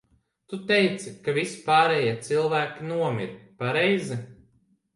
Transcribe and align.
Tu 0.53 0.57
teici, 0.71 1.11
ka 1.27 1.35
visi 1.35 1.59
pārējie 1.67 2.15
cilvēki 2.29 2.89
nomira, 2.89 3.39
pareizi? 3.63 4.21